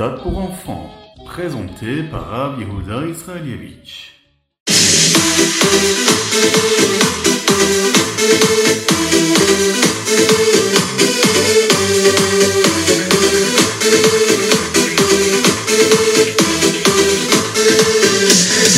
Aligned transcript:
Ritat 0.00 0.16
pour 0.22 0.38
enfants, 0.38 0.90
présenté 1.26 2.04
par 2.08 2.30
Rav 2.30 2.60
Yehuda 2.60 3.06
Israelievich. 3.08 4.12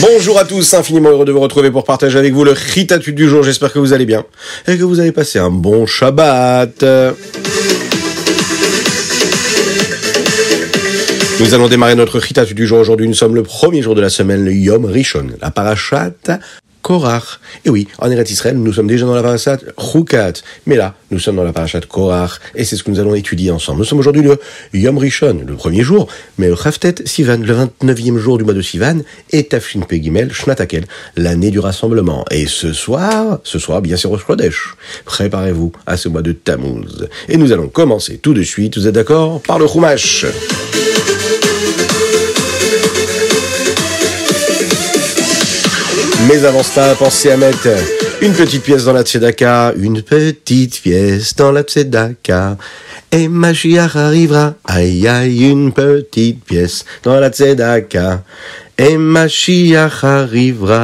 Bonjour 0.01 0.39
à 0.39 0.45
tous, 0.47 0.73
infiniment 0.73 1.11
heureux 1.11 1.27
de 1.27 1.33
vous 1.33 1.41
retrouver 1.41 1.71
pour 1.71 1.85
partager 1.85 2.19
avec 2.19 2.33
vous 2.33 2.45
le 2.45 2.53
Ritatu 2.53 3.13
du 3.13 3.29
jour. 3.29 3.43
J'espère 3.43 3.73
que 3.75 3.79
vous 3.79 3.93
allez 3.93 4.07
bien 4.07 4.25
et 4.67 4.79
que 4.79 4.85
vous 4.85 5.01
avez 5.01 5.13
passé 5.13 5.39
un 5.39 5.51
bon 5.51 5.85
Shabbat. 5.85 6.83
Nous 11.41 11.55
allons 11.55 11.69
démarrer 11.69 11.95
notre 11.95 12.19
Ritatu 12.19 12.53
du 12.53 12.67
jour 12.67 12.79
aujourd'hui. 12.79 13.09
Nous 13.09 13.15
sommes 13.15 13.35
le 13.35 13.43
premier 13.43 13.81
jour 13.81 13.95
de 13.95 14.03
la 14.03 14.11
semaine, 14.11 14.45
le 14.45 14.53
Yom 14.53 14.85
Rishon, 14.85 15.29
la 15.41 15.51
parachat 15.51 16.13
Korach. 16.83 17.41
Et 17.65 17.71
oui, 17.71 17.89
en 17.99 18.11
Eretz 18.11 18.31
Israël, 18.31 18.59
nous 18.59 18.75
sommes 18.75 18.87
déjà 18.87 19.07
dans 19.07 19.15
la 19.15 19.23
parashat 19.23 19.57
Chukat. 19.79 20.35
Mais 20.67 20.77
là, 20.77 20.95
nous 21.11 21.19
sommes 21.19 21.37
dans 21.37 21.43
la 21.43 21.55
parashat 21.55 21.81
Korach. 21.81 22.33
Et 22.55 22.65
c'est 22.65 22.77
ce 22.77 22.83
que 22.83 22.91
nous 22.91 23.01
allons 23.01 23.15
étudier 23.15 23.51
ensemble. 23.51 23.79
Nous 23.79 23.85
sommes 23.87 24.01
aujourd'hui 24.01 24.21
le 24.21 24.39
Yom 24.75 24.99
Rishon, 24.99 25.45
le 25.47 25.55
premier 25.55 25.83
jour. 25.83 26.09
Mais 26.37 26.49
le 26.49 26.57
Chaftet 26.57 26.97
Sivan, 27.07 27.39
le 27.39 27.55
29e 27.55 28.19
jour 28.19 28.37
du 28.37 28.45
mois 28.45 28.53
de 28.53 28.63
Sivan. 28.63 28.99
Et 29.33 29.45
Tafshin 29.45 29.81
Pegimel, 29.81 30.35
Shnatakel, 30.35 30.85
l'année 31.17 31.51
du 31.51 31.59
rassemblement. 31.59 32.27
Et 32.31 32.45
ce 32.47 32.75
soir, 32.75 33.41
ce 33.45 33.59
soir, 33.59 33.81
bien 33.81 33.97
sûr, 33.97 34.11
Kodesh. 34.27 34.75
Préparez-vous 35.07 35.73
à 35.87 35.97
ce 35.97 36.11
mois 36.11 36.23
de 36.23 36.33
Tammuz. 36.33 37.09
Et 37.31 37.39
nous 37.39 37.51
allons 37.51 37.69
commencer 37.69 38.19
tout 38.19 38.35
de 38.35 38.43
suite, 38.43 38.77
vous 38.77 38.87
êtes 38.87 38.95
d'accord, 38.95 39.41
par 39.41 39.59
le 39.59 39.67
Chumash. 39.67 40.27
Mais 46.33 46.45
avant 46.45 46.63
cela, 46.63 46.95
pensez 46.95 47.33
à 47.33 47.37
mettre 47.37 47.67
une 48.23 48.33
petite 48.33 48.63
pièce 48.63 48.85
dans 48.85 48.93
la 48.93 49.03
tzedaka, 49.03 49.73
une 49.77 50.01
petite 50.01 50.81
pièce 50.81 51.35
dans 51.35 51.51
la 51.51 51.63
tzedaka. 51.63 52.57
Et 53.11 53.27
Mashiach 53.27 53.97
arrivera, 53.97 54.55
aïe 54.65 55.09
aïe, 55.09 55.51
une 55.51 55.73
petite 55.73 56.45
pièce 56.45 56.85
dans 57.03 57.19
la 57.19 57.31
tzedaka. 57.31 58.23
Et 58.79 58.97
Mashiach 58.97 60.05
arrivera. 60.05 60.77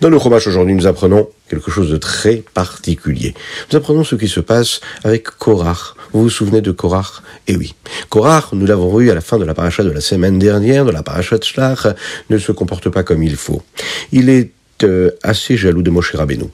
Dans 0.00 0.10
le 0.10 0.18
Chumash 0.20 0.46
aujourd'hui, 0.46 0.76
nous 0.76 0.86
apprenons 0.86 1.28
quelque 1.48 1.72
chose 1.72 1.90
de 1.90 1.96
très 1.96 2.44
particulier. 2.54 3.34
Nous 3.72 3.78
apprenons 3.78 4.04
ce 4.04 4.14
qui 4.14 4.28
se 4.28 4.38
passe 4.38 4.80
avec 5.02 5.24
Korach. 5.24 5.96
Vous 6.12 6.22
vous 6.22 6.30
souvenez 6.30 6.60
de 6.60 6.70
Korach? 6.70 7.22
Eh 7.46 7.56
oui. 7.56 7.74
Korach, 8.08 8.52
nous 8.52 8.66
l'avons 8.66 8.96
vu 8.96 9.10
à 9.10 9.14
la 9.14 9.20
fin 9.20 9.38
de 9.38 9.44
la 9.44 9.54
paracha 9.54 9.82
de 9.82 9.90
la 9.90 10.00
semaine 10.00 10.38
dernière, 10.38 10.84
de 10.84 10.90
la 10.90 11.02
paracha 11.02 11.38
de 11.38 11.44
Shlach, 11.44 11.86
ne 12.28 12.38
se 12.38 12.52
comporte 12.52 12.88
pas 12.88 13.02
comme 13.02 13.22
il 13.22 13.36
faut. 13.36 13.62
Il 14.12 14.28
est 14.28 14.50
euh, 14.84 15.10
assez 15.22 15.56
jaloux 15.56 15.82
de 15.82 15.90
Moshe 15.90 16.14
Rabbeinu. 16.14 16.46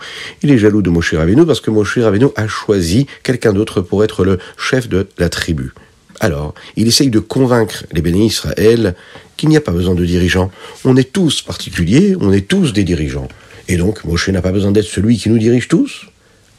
Il 0.42 0.50
est 0.50 0.58
jaloux 0.58 0.82
de 0.82 0.90
Moshe 0.90 1.14
Rabbeinu 1.14 1.46
parce 1.46 1.60
que 1.60 1.70
Moshe 1.70 1.98
Rabbeinu 1.98 2.26
a 2.36 2.48
choisi 2.48 3.06
quelqu'un 3.22 3.52
d'autre 3.52 3.80
pour 3.80 4.04
être 4.04 4.24
le 4.24 4.38
chef 4.56 4.88
de 4.88 5.06
la 5.18 5.28
tribu. 5.28 5.72
Alors, 6.20 6.54
il 6.76 6.88
essaye 6.88 7.10
de 7.10 7.18
convaincre 7.18 7.84
les 7.92 8.00
bénis 8.00 8.26
Israël 8.26 8.94
qu'il 9.36 9.48
n'y 9.48 9.56
a 9.56 9.60
pas 9.60 9.72
besoin 9.72 9.94
de 9.94 10.04
dirigeants. 10.04 10.50
On 10.84 10.96
est 10.96 11.12
tous 11.12 11.42
particuliers, 11.42 12.16
on 12.20 12.32
est 12.32 12.48
tous 12.48 12.72
des 12.72 12.84
dirigeants. 12.84 13.28
Et 13.68 13.76
donc, 13.76 14.04
Moshe 14.04 14.28
n'a 14.28 14.42
pas 14.42 14.52
besoin 14.52 14.72
d'être 14.72 14.86
celui 14.86 15.18
qui 15.18 15.28
nous 15.28 15.38
dirige 15.38 15.68
tous. 15.68 16.06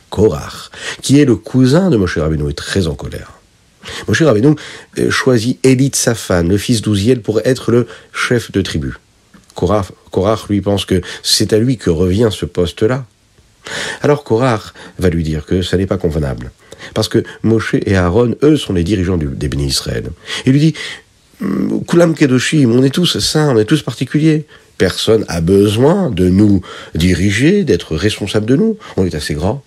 Korach, 0.10 0.70
qui 1.02 1.20
est 1.20 1.26
le 1.26 1.36
cousin 1.36 1.90
de 1.90 1.98
Moshe 1.98 2.18
Rabbeinu, 2.18 2.50
est 2.50 2.54
très 2.54 2.88
en 2.88 2.96
colère. 2.96 3.37
Moshe 4.08 4.22
Rabbeinu 4.22 4.56
euh, 4.98 5.10
choisit 5.10 5.60
Elit 5.64 5.92
Safan, 5.94 6.44
le 6.44 6.58
fils 6.58 6.82
d'Ouziel, 6.82 7.22
pour 7.22 7.42
être 7.46 7.72
le 7.72 7.88
chef 8.14 8.52
de 8.52 8.62
tribu. 8.62 8.94
Korach, 9.56 10.50
lui, 10.50 10.62
pense 10.62 10.86
que 10.86 11.02
c'est 11.24 11.52
à 11.54 11.58
lui 11.58 11.78
que 11.78 11.90
revient 11.90 12.30
ce 12.32 12.46
poste-là. 12.46 13.06
Alors 14.02 14.24
Korach 14.24 14.74
va 15.00 15.10
lui 15.10 15.24
dire 15.24 15.46
que 15.46 15.62
ça 15.62 15.78
n'est 15.78 15.88
pas 15.88 15.98
convenable. 15.98 16.52
Parce 16.94 17.10
que 17.10 17.24
Moshe 17.44 17.74
et 17.74 17.96
Aaron, 17.96 18.36
eux, 18.44 18.56
sont 18.56 18.74
les 18.74 18.84
dirigeants 18.84 19.18
des 19.18 19.48
bénis 19.48 19.68
Israël. 19.68 20.12
Il 20.46 20.54
lui 20.54 20.60
dit, 20.60 20.74
Kulam 21.88 22.14
Kedoshim, 22.16 22.72
on 22.72 22.84
est 22.84 22.94
tous 22.94 23.20
saints, 23.20 23.56
on 23.56 23.58
est 23.58 23.66
tous 23.66 23.82
particuliers. 23.82 24.46
Personne 24.78 25.26
a 25.28 25.42
besoin 25.42 26.12
de 26.12 26.30
nous 26.30 26.62
diriger, 26.94 27.64
d'être 27.64 27.96
responsable 27.96 28.46
de 28.46 28.56
nous. 28.56 28.78
On 28.96 29.06
est 29.06 29.16
assez 29.16 29.34
grand. 29.34 29.64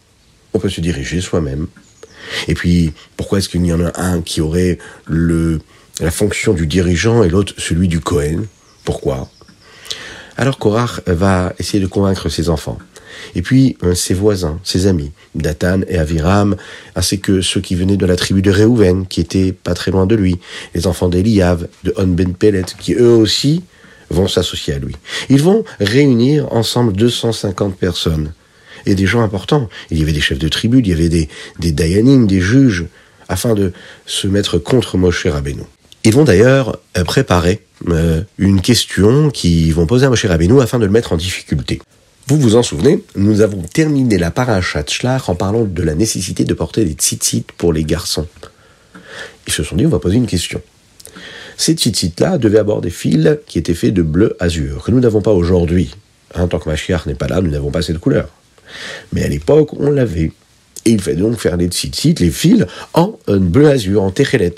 On 0.55 0.61
peut 0.61 0.69
se 0.69 0.81
diriger 0.81 1.21
soi-même. 1.21 1.67
Et 2.49 2.55
puis, 2.55 2.93
pourquoi 3.17 3.39
est-ce 3.39 3.49
qu'il 3.49 3.65
y 3.65 3.73
en 3.73 3.85
a 3.85 4.01
un 4.01 4.21
qui 4.23 4.41
aurait 4.41 4.79
le, 5.07 5.61
la 6.01 6.11
fonction 6.11 6.53
du 6.53 6.67
dirigeant 6.67 7.23
et 7.23 7.29
l'autre 7.29 7.55
celui 7.59 7.89
du 7.89 8.01
Cohen? 8.01 8.45
Pourquoi? 8.85 9.29
Alors 10.37 10.59
Korach 10.59 11.03
va 11.07 11.53
essayer 11.59 11.81
de 11.81 11.87
convaincre 11.87 12.29
ses 12.29 12.49
enfants. 12.49 12.79
Et 13.35 13.43
puis 13.43 13.77
euh, 13.83 13.95
ses 13.95 14.15
voisins, 14.15 14.59
ses 14.65 14.87
amis, 14.87 15.13
Dathan 15.35 15.81
et 15.89 15.99
Aviram, 15.99 16.57
ainsi 16.97 17.21
que 17.21 17.43
ceux 17.43 17.61
qui 17.61 17.75
venaient 17.75 17.97
de 17.97 18.07
la 18.07 18.17
tribu 18.17 18.41
de 18.41 18.51
Réhouven, 18.51 19.07
qui 19.07 19.21
étaient 19.21 19.53
pas 19.53 19.75
très 19.75 19.91
loin 19.91 20.07
de 20.07 20.15
lui, 20.15 20.39
les 20.75 20.87
enfants 20.87 21.09
d'Eliav, 21.09 21.69
de 21.85 21.93
On 21.97 22.07
Ben 22.07 22.33
Pelet, 22.33 22.65
qui 22.79 22.95
eux 22.95 23.15
aussi 23.15 23.63
vont 24.11 24.29
s'associer 24.29 24.75
à 24.75 24.79
lui. 24.79 24.97
Ils 25.29 25.43
vont 25.43 25.65
réunir 25.79 26.53
ensemble 26.53 26.93
250 26.95 27.77
personnes 27.77 28.33
et 28.87 28.95
des 28.95 29.07
gens 29.07 29.23
importants. 29.23 29.69
Il 29.91 29.99
y 29.99 30.03
avait 30.03 30.13
des 30.13 30.21
chefs 30.21 30.39
de 30.39 30.49
tribu, 30.49 30.81
il 30.81 30.89
y 30.89 30.93
avait 30.93 31.09
des, 31.09 31.29
des 31.59 31.73
des 31.73 32.41
juges, 32.41 32.87
afin 33.29 33.55
de 33.55 33.73
se 34.07 34.27
mettre 34.27 34.59
contre 34.59 34.99
Moshe 34.99 35.27
Rabbeinu. 35.27 35.63
Ils 36.05 36.15
vont 36.15 36.25
d'ailleurs 36.25 36.79
euh, 36.97 37.05
préparer 37.05 37.61
euh, 37.89 38.23
une 38.39 38.61
question 38.61 39.31
qu'ils 39.31 39.73
vont 39.75 39.87
poser 39.87 40.07
à 40.07 40.11
Moshe 40.11 40.25
Rabbeinu 40.25 40.61
afin 40.61 40.79
de 40.79 40.85
le 40.85 40.91
mettre 40.91 41.13
en 41.13 41.17
difficulté. 41.17 41.81
Vous 42.27 42.39
vous 42.39 42.57
en 42.57 42.63
souvenez, 42.63 43.03
nous 43.17 43.41
avons 43.41 43.63
terminé 43.63 44.19
la 44.19 44.31
parachat 44.31 44.85
Shlach 44.87 45.29
en 45.29 45.35
parlant 45.35 45.65
de 45.65 45.83
la 45.83 45.95
nécessité 45.95 46.45
de 46.45 46.55
porter 46.55 46.85
des 46.85 46.93
tzitzit 46.93 47.45
pour 47.57 47.73
les 47.73 47.85
garçons. 47.85 48.27
Ils 49.47 49.53
se 49.53 49.63
sont 49.63 49.77
dit, 49.77 49.87
on 49.87 49.91
va 49.91 49.99
poser 49.99 50.17
une 50.17 50.27
question. 50.27 50.61
Ces 51.57 51.75
tzitzit-là 51.75 52.39
devaient 52.39 52.59
avoir 52.59 52.81
des 52.81 52.91
fils 52.91 53.39
qui 53.47 53.59
étaient 53.59 53.75
faits 53.75 53.95
de 53.95 54.03
bleu 54.03 54.37
azur, 54.41 54.85
que 54.85 54.91
nous 54.91 55.01
n'avons 55.01 55.23
pas 55.23 55.33
aujourd'hui. 55.33 55.95
Hein, 56.35 56.47
tant 56.47 56.59
que 56.59 56.69
Mashiach 56.69 57.07
n'est 57.07 57.15
pas 57.15 57.27
là, 57.27 57.41
nous 57.41 57.51
n'avons 57.51 57.71
pas 57.71 57.83
cette 57.83 57.99
couleur. 57.99 58.29
Mais 59.13 59.25
à 59.25 59.29
l'époque, 59.29 59.73
on 59.75 59.91
l'avait. 59.91 60.33
Et 60.87 60.93
il 60.93 61.01
fallait 61.01 61.17
donc 61.17 61.39
faire 61.39 61.57
les 61.57 61.67
tzitzit, 61.67 62.15
les 62.21 62.31
fils, 62.31 62.67
en 62.95 63.19
bleu 63.29 63.69
azur, 63.69 64.03
en 64.03 64.11
techelet. 64.11 64.55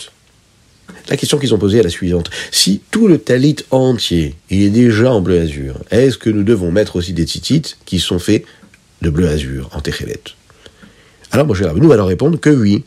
La 1.09 1.17
question 1.17 1.39
qu'ils 1.39 1.53
ont 1.53 1.59
posée 1.59 1.79
est 1.79 1.83
la 1.83 1.89
suivante. 1.89 2.31
Si 2.53 2.81
tout 2.91 3.09
le 3.09 3.19
talit 3.19 3.57
entier 3.71 4.37
est 4.51 4.69
déjà 4.69 5.13
en 5.13 5.21
bleu 5.21 5.41
azur, 5.41 5.75
est-ce 5.91 6.17
que 6.17 6.31
nous 6.31 6.45
devons 6.45 6.71
mettre 6.71 6.97
aussi 6.97 7.13
des 7.13 7.25
tzitzit 7.25 7.77
qui 7.85 7.99
sont 7.99 8.19
faits 8.19 8.45
de 9.01 9.11
bleu 9.11 9.29
azur, 9.29 9.69
en 9.73 9.81
techelet? 9.81 10.21
Alors 11.33 11.47
Moshe 11.47 11.63
Rabbeinu 11.63 11.89
va 11.89 11.97
leur 11.97 12.07
répondre 12.07 12.39
que 12.39 12.51
oui. 12.51 12.85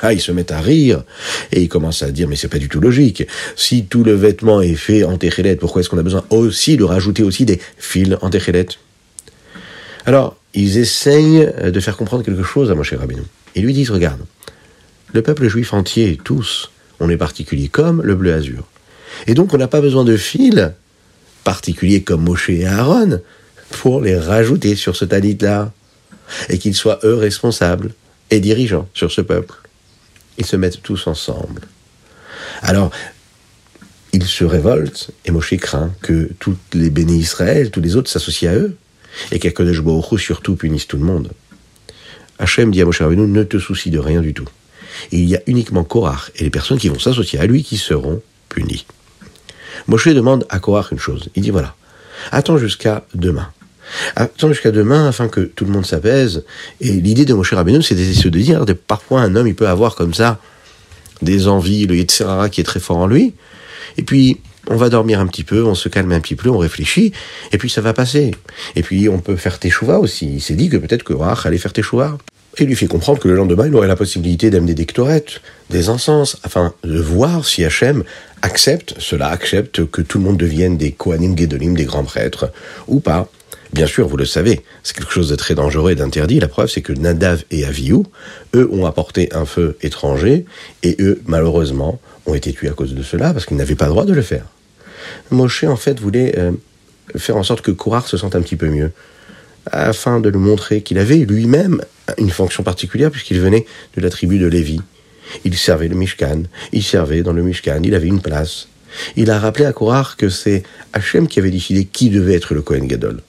Ah, 0.00 0.14
ils 0.14 0.20
se 0.20 0.32
mettent 0.32 0.52
à 0.52 0.60
rire 0.60 1.04
et 1.52 1.60
ils 1.60 1.68
commencent 1.68 2.02
à 2.02 2.10
dire 2.10 2.26
mais 2.26 2.34
c'est 2.34 2.48
pas 2.48 2.58
du 2.58 2.68
tout 2.68 2.80
logique. 2.80 3.26
Si 3.56 3.84
tout 3.84 4.02
le 4.02 4.14
vêtement 4.14 4.62
est 4.62 4.74
fait 4.74 5.04
en 5.04 5.18
techelet, 5.18 5.54
pourquoi 5.56 5.82
est-ce 5.82 5.90
qu'on 5.90 5.98
a 5.98 6.02
besoin 6.02 6.24
aussi 6.30 6.78
de 6.78 6.84
rajouter 6.84 7.22
aussi 7.22 7.44
des 7.44 7.60
fils 7.76 8.16
en 8.22 8.30
techelet? 8.30 8.66
Alors, 10.06 10.36
ils 10.54 10.78
essayent 10.78 11.52
de 11.62 11.80
faire 11.80 11.96
comprendre 11.96 12.24
quelque 12.24 12.42
chose 12.42 12.70
à 12.70 12.74
Moshe 12.74 12.92
Rabbeinu. 12.94 13.22
Ils 13.54 13.64
lui 13.64 13.72
disent 13.72 13.90
regarde, 13.90 14.20
le 15.12 15.22
peuple 15.22 15.48
juif 15.48 15.72
entier, 15.72 16.18
tous, 16.22 16.70
on 17.00 17.08
est 17.08 17.16
particulier 17.16 17.68
comme 17.68 18.02
le 18.02 18.14
bleu 18.14 18.32
azur. 18.32 18.66
Et 19.26 19.34
donc 19.34 19.52
on 19.54 19.58
n'a 19.58 19.68
pas 19.68 19.80
besoin 19.80 20.04
de 20.04 20.16
fils 20.16 20.70
particuliers 21.44 22.02
comme 22.02 22.22
Moshe 22.22 22.50
et 22.50 22.66
Aaron 22.66 23.20
pour 23.70 24.00
les 24.00 24.16
rajouter 24.16 24.76
sur 24.76 24.96
ce 24.96 25.04
talit-là. 25.04 25.72
Et 26.48 26.58
qu'ils 26.58 26.74
soient 26.74 27.00
eux 27.04 27.14
responsables 27.14 27.92
et 28.30 28.40
dirigeants 28.40 28.88
sur 28.94 29.12
ce 29.12 29.20
peuple. 29.20 29.54
Ils 30.38 30.46
se 30.46 30.56
mettent 30.56 30.82
tous 30.82 31.06
ensemble. 31.06 31.62
Alors, 32.62 32.90
ils 34.12 34.24
se 34.24 34.44
révoltent 34.44 35.10
et 35.26 35.30
Moshe 35.30 35.56
craint 35.56 35.92
que 36.00 36.30
tous 36.38 36.56
les 36.72 36.90
bénis 36.90 37.18
Israël, 37.18 37.70
tous 37.70 37.80
les 37.80 37.96
autres 37.96 38.10
s'associent 38.10 38.50
à 38.50 38.54
eux 38.54 38.76
et 39.30 39.38
qu'Akadosh 39.38 39.82
Baruch 39.82 40.20
surtout 40.20 40.56
punisse 40.56 40.86
tout 40.86 40.96
le 40.96 41.04
monde. 41.04 41.30
Hachem 42.38 42.70
dit 42.70 42.82
à 42.82 42.84
Moshe 42.84 43.00
Rabbeinu, 43.00 43.26
ne 43.26 43.44
te 43.44 43.58
soucie 43.58 43.90
de 43.90 43.98
rien 43.98 44.20
du 44.20 44.34
tout. 44.34 44.48
Il 45.10 45.28
y 45.28 45.36
a 45.36 45.40
uniquement 45.46 45.84
Korach 45.84 46.30
et 46.36 46.44
les 46.44 46.50
personnes 46.50 46.78
qui 46.78 46.88
vont 46.88 46.98
s'associer 46.98 47.38
à 47.38 47.46
lui 47.46 47.62
qui 47.62 47.76
seront 47.76 48.20
punis. 48.48 48.86
Moshe 49.86 50.08
demande 50.08 50.46
à 50.48 50.58
Korach 50.58 50.92
une 50.92 50.98
chose. 50.98 51.28
Il 51.34 51.42
dit 51.42 51.50
voilà, 51.50 51.74
attends 52.30 52.58
jusqu'à 52.58 53.04
demain. 53.14 53.48
Attends 54.16 54.48
jusqu'à 54.48 54.70
demain 54.70 55.08
afin 55.08 55.28
que 55.28 55.40
tout 55.40 55.64
le 55.64 55.70
monde 55.70 55.84
s'apaise. 55.86 56.44
Et 56.80 56.92
l'idée 56.92 57.24
de 57.24 57.34
Moshe 57.34 57.52
Rabbeinu, 57.52 57.82
c'est 57.82 57.94
de 57.94 58.38
dire 58.38 58.64
que 58.64 58.72
parfois 58.72 59.20
un 59.20 59.36
homme, 59.36 59.46
il 59.46 59.54
peut 59.54 59.68
avoir 59.68 59.94
comme 59.94 60.14
ça 60.14 60.38
des 61.20 61.48
envies, 61.48 61.86
le 61.86 61.96
Yetzirara 61.96 62.48
qui 62.48 62.60
est 62.60 62.64
très 62.64 62.80
fort 62.80 62.98
en 62.98 63.06
lui. 63.06 63.34
Et 63.96 64.02
puis, 64.02 64.40
on 64.68 64.76
va 64.76 64.88
dormir 64.88 65.20
un 65.20 65.26
petit 65.26 65.44
peu, 65.44 65.64
on 65.64 65.74
se 65.74 65.88
calme 65.88 66.12
un 66.12 66.20
petit 66.20 66.36
peu, 66.36 66.48
on 66.48 66.58
réfléchit, 66.58 67.12
et 67.52 67.58
puis 67.58 67.70
ça 67.70 67.80
va 67.80 67.92
passer. 67.92 68.32
Et 68.76 68.82
puis 68.82 69.08
on 69.08 69.18
peut 69.18 69.36
faire 69.36 69.58
teshuva 69.58 69.98
aussi. 69.98 70.34
Il 70.34 70.40
s'est 70.40 70.54
dit 70.54 70.68
que 70.68 70.76
peut-être 70.76 71.02
que 71.02 71.12
Korach 71.12 71.46
allait 71.46 71.58
faire 71.58 71.72
teshuva. 71.72 72.18
Et 72.58 72.64
il 72.64 72.66
lui 72.66 72.76
fait 72.76 72.86
comprendre 72.86 73.18
que 73.18 73.28
le 73.28 73.34
lendemain, 73.34 73.66
il 73.66 73.74
aurait 73.74 73.88
la 73.88 73.96
possibilité 73.96 74.50
d'amener 74.50 74.74
des 74.74 74.84
ktorettes, 74.84 75.40
des 75.70 75.88
encens, 75.88 76.36
afin 76.42 76.74
de 76.84 77.00
voir 77.00 77.46
si 77.46 77.64
Hachem 77.64 78.04
accepte, 78.42 78.94
cela 78.98 79.28
accepte 79.28 79.86
que 79.86 80.02
tout 80.02 80.18
le 80.18 80.24
monde 80.24 80.36
devienne 80.36 80.76
des 80.76 80.92
Kohanim 80.92 81.36
Gedolim, 81.36 81.74
des 81.74 81.86
grands 81.86 82.04
prêtres, 82.04 82.52
ou 82.88 83.00
pas. 83.00 83.28
Bien 83.72 83.86
sûr, 83.86 84.06
vous 84.06 84.18
le 84.18 84.26
savez, 84.26 84.60
c'est 84.82 84.94
quelque 84.94 85.12
chose 85.12 85.30
de 85.30 85.34
très 85.34 85.54
dangereux 85.54 85.92
et 85.92 85.94
d'interdit. 85.94 86.40
La 86.40 86.48
preuve, 86.48 86.68
c'est 86.68 86.82
que 86.82 86.92
Nadav 86.92 87.44
et 87.50 87.64
Avihu, 87.64 88.02
eux, 88.54 88.68
ont 88.70 88.84
apporté 88.84 89.30
un 89.32 89.46
feu 89.46 89.78
étranger, 89.80 90.44
et 90.82 90.96
eux, 91.00 91.22
malheureusement, 91.26 91.98
ont 92.26 92.34
été 92.34 92.52
tués 92.52 92.68
à 92.68 92.72
cause 92.72 92.94
de 92.94 93.02
cela, 93.02 93.32
parce 93.32 93.46
qu'ils 93.46 93.56
n'avaient 93.56 93.74
pas 93.74 93.86
le 93.86 93.90
droit 93.90 94.04
de 94.04 94.12
le 94.12 94.22
faire. 94.22 94.46
Moshe, 95.30 95.64
en 95.64 95.76
fait, 95.76 95.98
voulait 96.00 96.38
euh, 96.38 96.52
faire 97.16 97.36
en 97.36 97.42
sorte 97.42 97.62
que 97.62 97.70
Kourar 97.70 98.06
se 98.06 98.16
sente 98.16 98.36
un 98.36 98.42
petit 98.42 98.56
peu 98.56 98.68
mieux, 98.68 98.92
afin 99.70 100.20
de 100.20 100.28
lui 100.28 100.38
montrer 100.38 100.82
qu'il 100.82 100.98
avait 100.98 101.18
lui-même 101.18 101.82
une 102.18 102.30
fonction 102.30 102.62
particulière, 102.62 103.10
puisqu'il 103.10 103.40
venait 103.40 103.66
de 103.96 104.00
la 104.00 104.10
tribu 104.10 104.38
de 104.38 104.46
Lévi. 104.46 104.80
Il 105.44 105.56
servait 105.56 105.88
le 105.88 105.94
Mishkan, 105.94 106.42
il 106.72 106.82
servait 106.82 107.22
dans 107.22 107.32
le 107.32 107.42
Mishkan, 107.42 107.80
il 107.84 107.94
avait 107.94 108.08
une 108.08 108.20
place. 108.20 108.68
Il 109.16 109.30
a 109.30 109.38
rappelé 109.38 109.64
à 109.64 109.72
Kourar 109.72 110.16
que 110.16 110.28
c'est 110.28 110.62
Hachem 110.92 111.26
qui 111.26 111.38
avait 111.38 111.50
décidé 111.50 111.84
qui 111.86 112.10
devait 112.10 112.34
être 112.34 112.54
le 112.54 112.62
Kohen 112.62 112.86
Gadol. 112.86 113.20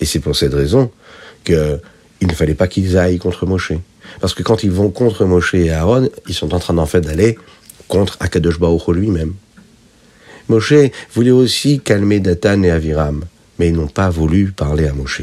Et 0.00 0.04
c'est 0.04 0.18
pour 0.18 0.34
cette 0.34 0.54
raison 0.54 0.90
qu'il 1.44 1.80
ne 2.22 2.32
fallait 2.32 2.54
pas 2.54 2.66
qu'ils 2.66 2.96
aillent 2.96 3.18
contre 3.18 3.46
Moshe. 3.46 3.72
Parce 4.20 4.34
que 4.34 4.42
quand 4.42 4.64
ils 4.64 4.70
vont 4.70 4.90
contre 4.90 5.24
Moshe 5.24 5.54
et 5.54 5.70
Aaron, 5.70 6.08
ils 6.26 6.34
sont 6.34 6.52
en 6.54 6.58
train 6.58 6.74
d'en 6.74 6.86
fait 6.86 7.00
d'aller 7.00 7.38
contre 7.90 8.16
Akadosh 8.20 8.58
Baruch 8.58 8.88
lui-même. 8.88 9.34
Moshe 10.48 10.72
voulait 11.12 11.30
aussi 11.30 11.80
calmer 11.80 12.20
Datan 12.20 12.62
et 12.62 12.70
Aviram, 12.70 13.24
mais 13.58 13.68
ils 13.68 13.74
n'ont 13.74 13.86
pas 13.88 14.08
voulu 14.08 14.52
parler 14.52 14.86
à 14.86 14.94
Moshe. 14.94 15.22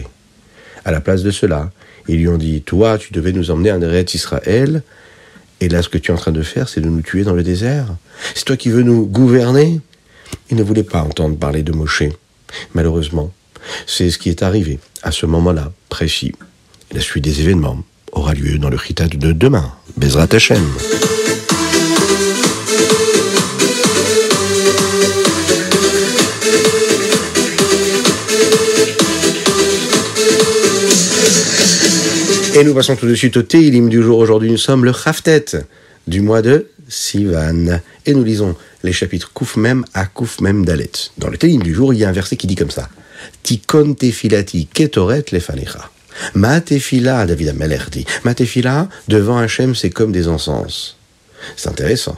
À 0.86 0.92
la 0.92 1.02
place 1.02 1.24
de 1.24 1.32
cela, 1.32 1.72
ils 2.08 2.18
lui 2.18 2.28
ont 2.28 2.38
dit 2.38 2.62
Toi, 2.62 3.00
tu 3.00 3.12
devais 3.12 3.32
nous 3.32 3.50
emmener 3.50 3.72
en 3.72 3.82
Eretz 3.82 4.14
Israël, 4.14 4.84
et 5.60 5.70
là, 5.70 5.82
ce 5.82 5.90
que 5.90 5.98
tu 5.98 6.12
es 6.12 6.14
en 6.14 6.18
train 6.18 6.32
de 6.32 6.44
faire, 6.44 6.70
c'est 6.70 6.82
de 6.82 6.88
nous 6.88 7.02
tuer 7.02 7.24
dans 7.24 7.34
le 7.34 7.42
désert. 7.42 7.88
C'est 8.36 8.46
toi 8.46 8.58
qui 8.58 8.70
veux 8.70 8.84
nous 8.84 9.06
gouverner 9.08 9.82
Ils 10.52 10.58
ne 10.58 10.64
voulaient 10.64 10.84
pas 10.84 11.02
entendre 11.02 11.36
parler 11.36 11.64
de 11.64 11.72
Moshe. 11.72 12.04
Malheureusement, 12.76 13.34
c'est 13.88 14.12
ce 14.12 14.18
qui 14.20 14.30
est 14.30 14.44
arrivé 14.44 14.80
à 15.02 15.12
ce 15.12 15.26
moment-là 15.26 15.72
précis. 15.90 16.34
La 16.94 17.02
suite 17.02 17.24
des 17.24 17.42
événements 17.42 17.84
aura 18.12 18.34
lieu 18.34 18.60
dans 18.60 18.70
le 18.70 18.78
Chitat 18.78 19.08
de 19.08 19.32
demain. 19.32 19.74
Bezrat 19.98 20.28
Hashem. 20.32 20.64
Et 32.58 32.64
nous 32.64 32.74
passons 32.74 32.96
tout 32.96 33.06
de 33.06 33.14
suite 33.14 33.38
au 33.38 33.44
Teilim 33.44 33.88
du 33.88 34.02
jour. 34.02 34.18
Aujourd'hui, 34.18 34.50
nous 34.50 34.58
sommes 34.58 34.84
le 34.84 34.92
Khaftet 34.92 35.46
du 36.08 36.22
mois 36.22 36.42
de 36.42 36.66
Sivan. 36.88 37.80
Et 38.04 38.16
nous 38.16 38.24
lisons 38.24 38.56
les 38.82 38.94
chapitres 38.94 39.32
Koufmem 39.32 39.86
à 39.94 40.08
Koufmem 40.08 40.66
Dalet. 40.66 40.90
Dans 41.20 41.30
le 41.30 41.38
Teilim 41.38 41.62
du 41.62 41.72
jour, 41.72 41.94
il 41.94 42.00
y 42.00 42.04
a 42.04 42.10
un 42.10 42.14
verset 42.14 42.36
qui 42.36 42.48
dit 42.48 42.56
comme 42.56 42.72
ça. 42.72 42.90
Tikon 43.44 43.94
tefilati 43.94 44.66
ketoret 44.74 45.26
lefanecha. 45.32 45.92
Ma 46.34 46.60
tefila, 46.60 47.28
David 47.28 47.50
Ameler 47.50 47.78
dit. 47.92 48.08
Ma 48.24 48.34
tefila, 48.34 48.90
devant 49.08 49.38
Hachem, 49.38 49.76
c'est 49.76 49.92
comme 49.92 50.12
des 50.12 50.28
encens. 50.28 50.98
C'est 51.58 51.70
intéressant. 51.70 52.18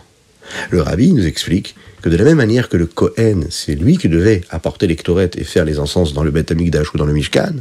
Le 0.69 0.81
rabbi 0.81 1.11
nous 1.11 1.27
explique 1.27 1.75
que 2.01 2.09
de 2.09 2.17
la 2.17 2.23
même 2.23 2.37
manière 2.37 2.69
que 2.69 2.77
le 2.77 2.85
Kohen, 2.85 3.45
c'est 3.49 3.75
lui 3.75 3.97
qui 3.97 4.09
devait 4.09 4.41
apporter 4.49 4.87
les 4.87 4.95
ktoret 4.95 5.31
et 5.35 5.43
faire 5.43 5.65
les 5.65 5.79
encens 5.79 6.13
dans 6.13 6.23
le 6.23 6.31
Beth 6.31 6.51
Amikdash 6.51 6.93
ou 6.93 6.97
dans 6.97 7.05
le 7.05 7.13
Mishkan, 7.13 7.55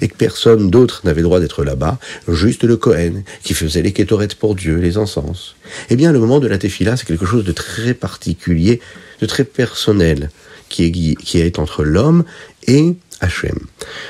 et 0.00 0.08
que 0.08 0.16
personne 0.16 0.70
d'autre 0.70 1.02
n'avait 1.04 1.22
droit 1.22 1.40
d'être 1.40 1.64
là-bas, 1.64 1.98
juste 2.28 2.64
le 2.64 2.76
Kohen, 2.76 3.22
qui 3.42 3.54
faisait 3.54 3.82
les 3.82 3.92
kétorettes 3.92 4.34
pour 4.34 4.54
Dieu, 4.54 4.76
les 4.76 4.98
encens. 4.98 5.54
Eh 5.90 5.96
bien, 5.96 6.12
le 6.12 6.18
moment 6.18 6.40
de 6.40 6.48
la 6.48 6.58
tefila, 6.58 6.96
c'est 6.96 7.06
quelque 7.06 7.26
chose 7.26 7.44
de 7.44 7.52
très 7.52 7.94
particulier, 7.94 8.80
de 9.20 9.26
très 9.26 9.44
personnel, 9.44 10.30
qui 10.68 10.86
est, 10.86 11.14
qui 11.16 11.38
est 11.38 11.58
entre 11.58 11.84
l'homme 11.84 12.24
et 12.66 12.96
Hachem. 13.20 13.58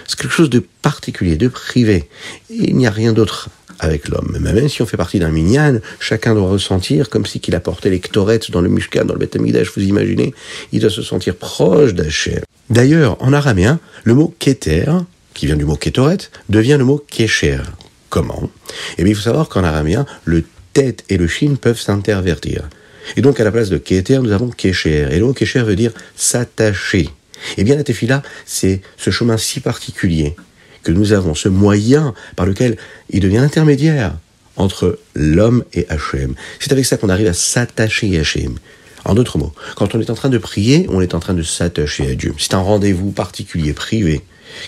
C'est 0.07 0.19
quelque 0.19 0.33
chose 0.33 0.51
de 0.51 0.63
particulier, 0.83 1.37
de 1.37 1.49
privé. 1.49 2.09
Il 2.51 2.77
n'y 2.77 2.87
a 2.87 2.91
rien 2.91 3.13
d'autre 3.13 3.49
avec 3.79 4.09
l'homme. 4.09 4.39
Même 4.41 4.69
si 4.69 4.83
on 4.83 4.87
fait 4.87 4.97
partie 4.97 5.19
d'un 5.19 5.31
minyan, 5.31 5.81
chacun 6.01 6.35
doit 6.35 6.49
ressentir 6.49 7.11
comme 7.11 7.27
si 7.27 7.41
qu'il 7.41 7.55
apportait 7.55 7.91
les 7.91 8.01
ktorettes 8.01 8.51
dans 8.51 8.61
le 8.61 8.69
mushkan, 8.69 9.05
dans 9.05 9.15
le 9.15 9.21
Beth 9.21 9.37
vous 9.37 9.83
imaginez, 9.83 10.35
il 10.73 10.81
doit 10.81 10.91
se 10.91 11.03
sentir 11.03 11.37
proche 11.37 11.95
d'Hachem. 11.95 12.41
D'ailleurs, 12.71 13.23
en 13.23 13.33
araméen, 13.33 13.79
le 14.05 14.15
mot 14.15 14.35
keter, 14.39 14.87
qui 15.35 15.47
vient 15.47 15.57
du 15.57 15.65
mot 15.65 15.77
ketoret, 15.77 16.19
devient 16.49 16.77
le 16.79 16.85
mot 16.85 16.99
kesher. 16.99 17.61
Comment? 18.09 18.51
Eh 18.99 19.05
bien, 19.05 19.13
il 19.13 19.15
faut 19.15 19.23
savoir 19.23 19.49
qu'en 19.49 19.63
araméen, 19.63 20.07
le 20.25 20.45
tête 20.73 21.05
et 21.09 21.17
le 21.17 21.29
shin 21.29 21.57
peuvent 21.61 21.81
s'intervertir. 21.81 22.69
Et 23.17 23.23
donc, 23.23 23.39
à 23.39 23.45
la 23.45 23.53
place 23.53 23.69
de 23.69 23.79
keter, 23.79 24.19
nous 24.19 24.33
avons 24.33 24.49
kesher. 24.49 25.07
Et 25.11 25.19
le 25.19 25.27
mot 25.27 25.33
kesher 25.33 25.63
veut 25.63 25.77
dire 25.77 25.93
s'attacher. 26.17 27.11
Eh 27.57 27.65
bien, 27.65 27.77
la 27.77 27.85
tefila, 27.85 28.23
c'est 28.45 28.81
ce 28.97 29.11
chemin 29.11 29.37
si 29.37 29.61
particulier 29.61 30.35
que 30.83 30.93
nous 30.93 31.13
avons, 31.13 31.35
ce 31.35 31.49
moyen 31.49 32.15
par 32.37 32.47
lequel 32.47 32.77
il 33.11 33.21
devient 33.21 33.39
intermédiaire 33.39 34.17
entre 34.57 34.99
l'homme 35.15 35.65
et 35.75 35.87
Hachem. 35.89 36.35
C'est 36.61 36.73
avec 36.73 36.85
ça 36.85 36.97
qu'on 36.97 37.09
arrive 37.09 37.27
à 37.27 37.33
s'attacher 37.33 38.17
à 38.17 38.21
Hachem. 38.21 38.57
En 39.05 39.15
d'autres 39.15 39.39
mots, 39.39 39.53
quand 39.77 39.95
on 39.95 40.01
est 40.01 40.11
en 40.11 40.15
train 40.15 40.31
de 40.31 40.39
prier, 40.39 40.87
on 40.89 41.01
est 41.01 41.15
en 41.15 41.21
train 41.21 41.35
de 41.35 41.43
s'attacher 41.43 42.11
à 42.11 42.15
Dieu. 42.15 42.35
C'est 42.39 42.55
un 42.55 42.61
rendez-vous 42.61 43.13
particulier, 43.13 43.73
privé, 43.73 44.23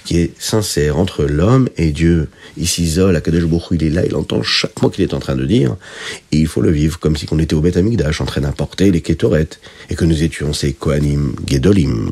qui 0.05 0.19
est 0.19 0.33
sincère 0.39 0.97
entre 0.99 1.25
l'homme 1.25 1.69
et 1.77 1.91
Dieu. 1.91 2.29
Il 2.57 2.69
s'isole, 2.69 3.17
Akadosh 3.17 3.45
Baruch 3.45 3.67
il 3.73 3.85
est 3.85 3.91
là, 3.91 4.03
il 4.07 4.15
entend 4.15 4.43
chaque 4.43 4.81
mot 4.81 4.91
qu'il 4.91 5.03
est 5.03 5.15
en 5.15 5.19
train 5.19 5.35
de 5.35 5.45
dire, 5.45 5.77
et 6.31 6.37
il 6.39 6.47
faut 6.47 6.61
le 6.61 6.71
vivre 6.71 6.99
comme 6.99 7.17
si 7.17 7.27
on 7.31 7.39
était 7.39 7.55
au 7.55 7.61
Beth 7.61 7.77
Amikdash 7.77 8.21
en 8.21 8.27
train 8.27 8.41
d'apporter 8.41 8.91
les 8.91 9.01
kétorettes, 9.01 9.61
et 9.91 9.95
que 9.95 10.05
nous 10.05 10.23
étions 10.23 10.53
ces 10.53 10.73
Kohanim 10.73 11.35
Gedolim. 11.47 12.11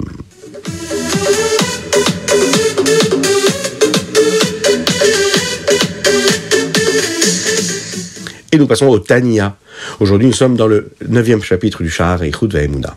Et 8.52 8.58
nous 8.58 8.66
passons 8.66 8.86
au 8.86 8.98
Tania. 8.98 9.56
Aujourd'hui, 10.00 10.28
nous 10.28 10.32
sommes 10.32 10.56
dans 10.56 10.66
le 10.66 10.92
neuvième 11.08 11.42
chapitre 11.42 11.82
du 11.82 11.90
Shahar 11.90 12.22
et 12.22 12.30
Vaemuna. 12.30 12.96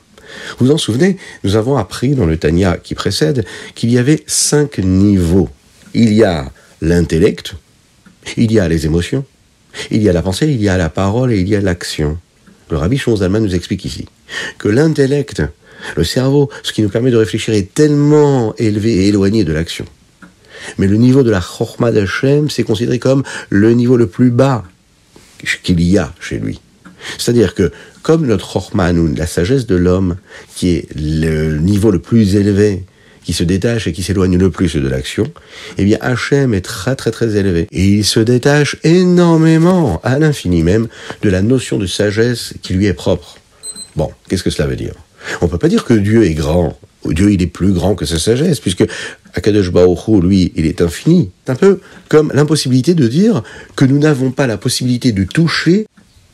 Vous 0.57 0.67
vous 0.67 0.71
en 0.71 0.77
souvenez, 0.77 1.17
nous 1.43 1.55
avons 1.55 1.75
appris 1.75 2.15
dans 2.15 2.25
le 2.25 2.37
Tania 2.37 2.77
qui 2.77 2.95
précède 2.95 3.45
qu'il 3.75 3.91
y 3.91 3.97
avait 3.97 4.23
cinq 4.25 4.77
niveaux. 4.77 5.49
Il 5.93 6.13
y 6.13 6.23
a 6.23 6.51
l'intellect, 6.81 7.55
il 8.37 8.51
y 8.51 8.59
a 8.59 8.67
les 8.67 8.85
émotions, 8.85 9.25
il 9.91 10.01
y 10.01 10.09
a 10.09 10.13
la 10.13 10.21
pensée, 10.21 10.47
il 10.47 10.61
y 10.61 10.69
a 10.69 10.77
la 10.77 10.89
parole 10.89 11.33
et 11.33 11.39
il 11.39 11.49
y 11.49 11.55
a 11.55 11.61
l'action. 11.61 12.17
Le 12.69 12.77
rabbi 12.77 12.97
Shonzalman 12.97 13.41
nous 13.41 13.55
explique 13.55 13.85
ici 13.85 14.05
que 14.57 14.67
l'intellect, 14.67 15.41
le 15.95 16.03
cerveau, 16.03 16.49
ce 16.63 16.71
qui 16.71 16.81
nous 16.81 16.89
permet 16.89 17.11
de 17.11 17.17
réfléchir, 17.17 17.53
est 17.53 17.73
tellement 17.73 18.53
élevé 18.57 18.91
et 18.91 19.07
éloigné 19.07 19.43
de 19.43 19.53
l'action. 19.53 19.85
Mais 20.77 20.87
le 20.87 20.97
niveau 20.97 21.23
de 21.23 21.31
la 21.31 21.41
Chorma 21.41 21.91
d'Hachem, 21.91 22.49
c'est 22.49 22.63
considéré 22.63 22.99
comme 22.99 23.23
le 23.49 23.73
niveau 23.73 23.97
le 23.97 24.07
plus 24.07 24.29
bas 24.29 24.63
qu'il 25.63 25.81
y 25.81 25.97
a 25.97 26.13
chez 26.19 26.37
lui. 26.37 26.59
C'est-à-dire 27.17 27.55
que, 27.55 27.71
comme 28.01 28.25
notre 28.25 28.51
Chorma, 28.51 28.91
la 28.91 29.25
sagesse 29.25 29.65
de 29.65 29.75
l'homme, 29.75 30.17
qui 30.55 30.71
est 30.71 30.87
le 30.95 31.57
niveau 31.57 31.91
le 31.91 31.99
plus 31.99 32.35
élevé, 32.35 32.83
qui 33.29 33.33
se 33.33 33.43
détache 33.43 33.85
et 33.85 33.93
qui 33.93 34.01
s'éloigne 34.01 34.39
le 34.39 34.49
plus 34.49 34.75
de 34.75 34.87
l'action, 34.87 35.31
eh 35.77 35.85
bien 35.85 35.99
Hachem 36.01 36.55
est 36.55 36.61
très 36.61 36.95
très 36.95 37.11
très 37.11 37.35
élevé. 37.35 37.67
Et 37.71 37.85
il 37.85 38.03
se 38.03 38.19
détache 38.19 38.75
énormément, 38.83 40.01
à 40.03 40.17
l'infini 40.17 40.63
même, 40.63 40.87
de 41.21 41.29
la 41.29 41.43
notion 41.43 41.77
de 41.77 41.85
sagesse 41.85 42.55
qui 42.63 42.73
lui 42.73 42.87
est 42.87 42.93
propre. 42.93 43.37
Bon, 43.95 44.09
qu'est-ce 44.27 44.41
que 44.41 44.49
cela 44.49 44.67
veut 44.67 44.75
dire? 44.75 44.95
On 45.41 45.45
ne 45.45 45.51
peut 45.51 45.59
pas 45.59 45.67
dire 45.67 45.85
que 45.85 45.93
Dieu 45.93 46.23
est 46.23 46.33
grand. 46.33 46.75
Dieu, 47.05 47.31
il 47.31 47.43
est 47.43 47.47
plus 47.47 47.71
grand 47.71 47.93
que 47.93 48.07
sa 48.07 48.17
sagesse, 48.17 48.59
puisque 48.59 48.87
Akadosh 49.35 49.71
Baruch 49.71 50.07
lui, 50.23 50.51
il 50.55 50.65
est 50.65 50.81
infini. 50.81 51.29
C'est 51.45 51.51
un 51.51 51.55
peu 51.55 51.81
comme 52.07 52.31
l'impossibilité 52.33 52.95
de 52.95 53.07
dire 53.07 53.43
que 53.75 53.85
nous 53.85 53.99
n'avons 53.99 54.31
pas 54.31 54.47
la 54.47 54.57
possibilité 54.57 55.11
de 55.11 55.23
toucher 55.23 55.85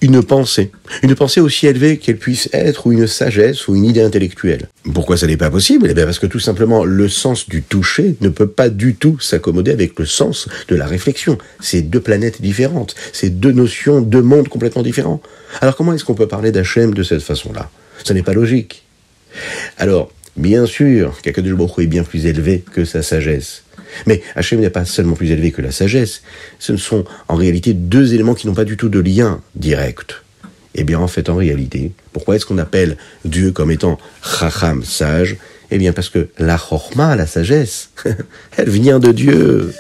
une 0.02 0.22
pensée. 0.22 0.72
Une 1.04 1.16
pensée 1.16 1.42
aussi 1.42 1.68
élevée 1.68 1.98
qu'elle 1.98 2.18
puisse 2.18 2.50
être, 2.54 2.88
ou 2.88 2.92
une 2.92 3.08
sagesse, 3.08 3.68
ou 3.68 3.76
une 3.76 3.86
idée 3.86 4.02
intellectuelle. 4.02 4.68
Pourquoi 4.94 5.18
ça 5.18 5.28
n'est 5.28 5.38
pas 5.38 5.50
possible? 5.50 5.88
Eh 5.90 5.94
bien 5.94 6.06
parce 6.06 6.20
que 6.20 6.28
tout 6.28 6.40
simplement, 6.40 6.84
le 6.84 7.10
sens 7.10 7.50
du 7.50 7.64
toucher 7.64 8.16
ne 8.22 8.30
peut 8.30 8.48
pas 8.48 8.70
du 8.70 8.96
tout 8.96 9.20
s'accommoder 9.20 9.72
avec 9.72 9.98
le 9.98 10.06
sens 10.06 10.48
de 10.68 10.76
la 10.76 10.86
réflexion. 10.86 11.38
C'est 11.60 11.82
deux 11.82 12.02
planètes 12.02 12.42
différentes, 12.42 12.96
c'est 13.14 13.40
deux 13.40 13.52
notions, 13.52 14.02
deux 14.02 14.22
mondes 14.22 14.48
complètement 14.48 14.84
différents. 14.84 15.22
Alors 15.62 15.76
comment 15.76 15.94
est-ce 15.94 16.04
qu'on 16.04 16.14
peut 16.14 16.28
parler 16.28 16.52
d'Hachem 16.52 16.94
de 16.94 17.04
cette 17.04 17.24
façon-là? 17.24 17.70
Ce 18.04 18.14
n'est 18.14 18.24
pas 18.24 18.34
logique. 18.34 18.84
Alors, 19.78 20.12
bien 20.38 20.66
sûr 20.66 21.20
qu'Akadosh 21.22 21.54
Baruch 21.54 21.80
est 21.80 21.88
bien 21.88 22.04
plus 22.04 22.26
élevé 22.26 22.64
que 22.74 22.86
sa 22.86 23.02
sagesse. 23.02 23.64
Mais 24.06 24.22
Hachem 24.36 24.60
n'est 24.60 24.70
pas 24.70 24.86
seulement 24.86 25.16
plus 25.16 25.32
élevé 25.32 25.52
que 25.52 25.62
la 25.62 25.72
sagesse, 25.72 26.22
ce 26.60 26.76
sont 26.78 27.06
en 27.28 27.36
réalité 27.36 27.74
deux 27.74 28.14
éléments 28.14 28.34
qui 28.34 28.48
n'ont 28.48 28.54
pas 28.54 28.66
du 28.66 28.78
tout 28.78 28.90
de 28.90 29.00
lien 29.00 29.42
direct. 29.56 30.24
Eh 30.74 30.84
bien, 30.84 31.00
en 31.00 31.08
fait, 31.08 31.30
en 31.30 31.36
réalité, 31.36 31.94
pourquoi 32.12 32.36
est-ce 32.36 32.46
qu'on 32.46 32.58
appelle 32.58 32.98
Dieu 33.24 33.52
comme 33.52 33.72
étant 33.72 33.98
Chacham, 34.22 34.84
sage? 34.84 35.38
Eh 35.72 35.78
bien, 35.78 35.94
parce 35.94 36.10
que 36.10 36.28
la 36.38 36.58
Chorma, 36.58 37.16
la 37.16 37.26
sagesse, 37.26 37.90
elle 38.58 38.70
vient 38.70 39.00
de 39.00 39.12
Dieu. 39.12 39.74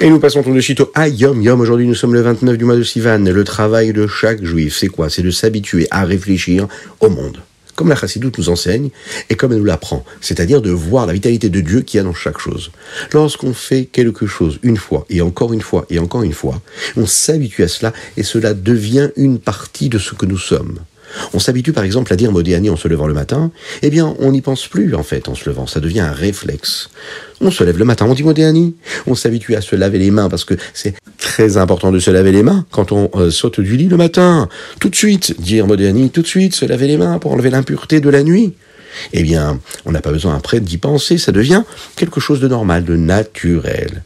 Et 0.00 0.10
nous 0.10 0.20
passons 0.20 0.44
tout 0.44 0.54
de 0.54 0.60
suite 0.60 0.78
au 0.80 0.92
Ayom 0.94 1.42
Yom. 1.42 1.60
Aujourd'hui, 1.60 1.84
nous 1.84 1.94
sommes 1.96 2.14
le 2.14 2.20
29 2.20 2.56
du 2.56 2.64
mois 2.64 2.76
de 2.76 2.84
Sivan. 2.84 3.18
Le 3.18 3.42
travail 3.42 3.92
de 3.92 4.06
chaque 4.06 4.44
juif, 4.44 4.76
c'est 4.78 4.86
quoi? 4.86 5.10
C'est 5.10 5.22
de 5.22 5.32
s'habituer 5.32 5.88
à 5.90 6.04
réfléchir 6.04 6.68
au 7.00 7.08
monde. 7.08 7.38
Comme 7.74 7.88
la 7.88 7.96
chassidoute 7.96 8.38
nous 8.38 8.48
enseigne 8.48 8.90
et 9.28 9.34
comme 9.34 9.50
elle 9.50 9.58
nous 9.58 9.64
l'apprend. 9.64 10.04
C'est-à-dire 10.20 10.62
de 10.62 10.70
voir 10.70 11.06
la 11.06 11.14
vitalité 11.14 11.48
de 11.48 11.60
Dieu 11.60 11.80
qu'il 11.80 11.98
y 11.98 12.00
a 12.00 12.04
dans 12.04 12.14
chaque 12.14 12.38
chose. 12.38 12.70
Lorsqu'on 13.12 13.52
fait 13.52 13.86
quelque 13.86 14.28
chose 14.28 14.60
une 14.62 14.76
fois 14.76 15.04
et 15.10 15.20
encore 15.20 15.52
une 15.52 15.62
fois 15.62 15.84
et 15.90 15.98
encore 15.98 16.22
une 16.22 16.32
fois, 16.32 16.62
on 16.96 17.06
s'habitue 17.06 17.64
à 17.64 17.68
cela 17.68 17.92
et 18.16 18.22
cela 18.22 18.54
devient 18.54 19.10
une 19.16 19.40
partie 19.40 19.88
de 19.88 19.98
ce 19.98 20.14
que 20.14 20.26
nous 20.26 20.38
sommes. 20.38 20.78
On 21.34 21.38
s'habitue 21.38 21.72
par 21.72 21.84
exemple 21.84 22.12
à 22.12 22.16
dire 22.16 22.32
Modéani 22.32 22.70
en 22.70 22.76
se 22.76 22.88
levant 22.88 23.06
le 23.06 23.14
matin, 23.14 23.50
eh 23.82 23.90
bien 23.90 24.14
on 24.18 24.32
n'y 24.32 24.40
pense 24.40 24.66
plus 24.68 24.94
en 24.94 25.02
fait 25.02 25.28
en 25.28 25.34
se 25.34 25.48
levant, 25.48 25.66
ça 25.66 25.80
devient 25.80 26.00
un 26.00 26.12
réflexe. 26.12 26.90
On 27.40 27.50
se 27.50 27.62
lève 27.64 27.78
le 27.78 27.84
matin, 27.84 28.06
on 28.08 28.14
dit 28.14 28.22
Modéani, 28.22 28.74
on 29.06 29.14
s'habitue 29.14 29.54
à 29.54 29.60
se 29.60 29.76
laver 29.76 29.98
les 29.98 30.10
mains 30.10 30.28
parce 30.28 30.44
que 30.44 30.54
c'est 30.74 30.94
très 31.18 31.56
important 31.56 31.92
de 31.92 31.98
se 31.98 32.10
laver 32.10 32.32
les 32.32 32.42
mains 32.42 32.66
quand 32.70 32.92
on 32.92 33.10
euh, 33.14 33.30
saute 33.30 33.60
du 33.60 33.76
lit 33.76 33.88
le 33.88 33.96
matin. 33.96 34.48
Tout 34.80 34.88
de 34.88 34.96
suite, 34.96 35.40
dire 35.40 35.66
Modéani, 35.66 36.10
tout 36.10 36.22
de 36.22 36.26
suite, 36.26 36.54
se 36.54 36.64
laver 36.64 36.88
les 36.88 36.96
mains 36.96 37.18
pour 37.18 37.32
enlever 37.32 37.50
l'impureté 37.50 38.00
de 38.00 38.10
la 38.10 38.22
nuit. 38.22 38.54
Eh 39.12 39.22
bien, 39.22 39.60
on 39.84 39.92
n'a 39.92 40.00
pas 40.00 40.10
besoin 40.10 40.36
après 40.36 40.60
d'y 40.60 40.78
penser, 40.78 41.18
ça 41.18 41.32
devient 41.32 41.62
quelque 41.96 42.20
chose 42.20 42.40
de 42.40 42.48
normal, 42.48 42.84
de 42.84 42.96
naturel. 42.96 44.02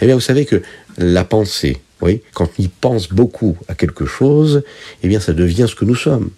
Eh 0.00 0.06
bien, 0.06 0.14
vous 0.14 0.20
savez 0.20 0.44
que 0.44 0.62
la 0.98 1.24
pensée, 1.24 1.78
oui, 2.00 2.22
quand 2.34 2.48
y 2.58 2.68
pense 2.68 3.08
beaucoup 3.08 3.56
à 3.68 3.74
quelque 3.74 4.06
chose, 4.06 4.62
eh 5.02 5.08
bien 5.08 5.20
ça 5.20 5.32
devient 5.32 5.66
ce 5.68 5.74
que 5.74 5.84
nous 5.84 5.94
sommes. 5.94 6.30